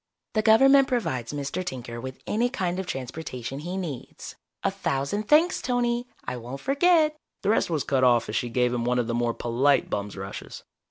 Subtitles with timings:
[0.33, 1.63] "The Government provides Mr.
[1.63, 4.35] Tinker with any kind of transportation he needs.
[4.63, 6.07] A thousand thanks, Tony.
[6.25, 9.13] I won't forget" The rest was cut off as she gave him one of the
[9.13, 10.63] more polite bum's rushes.